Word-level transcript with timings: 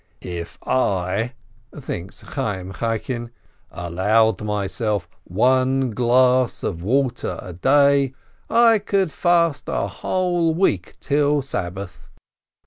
"If 0.23 0.57
I" 0.65 1.33
(thinks 1.77 2.23
Chayyim 2.23 2.73
Chaikin) 2.77 3.29
"allowed 3.69 4.41
myself 4.41 5.07
one 5.25 5.91
glass 5.91 6.63
of 6.63 6.81
water 6.81 7.37
a 7.39 7.53
day, 7.53 8.15
I 8.49 8.79
could 8.79 9.11
fast 9.11 9.65
a 9.69 9.85
whole 9.85 10.55
week 10.55 10.95
till 11.01 11.43
Sabbath." 11.43 12.09